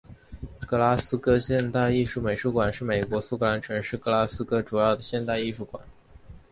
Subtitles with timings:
[0.65, 5.83] 格拉斯哥现代艺术美术馆是英国苏格兰城市格拉斯哥主要的现代艺术美术馆。